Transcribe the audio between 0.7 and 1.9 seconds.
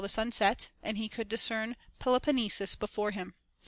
and he could discern